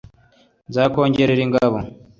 nzakongerere 0.69 1.41
ingabo 1.45 1.77